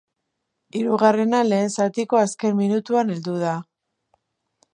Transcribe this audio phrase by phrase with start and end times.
[0.79, 3.57] Hirugarrena lehen zatiko azken minutuan heldu da.